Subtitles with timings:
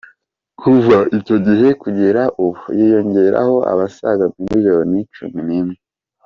[0.59, 5.77] Kuva icyo gihe kugera ubu yiyongereyeho abasaga miliyoni cumi n’imwe.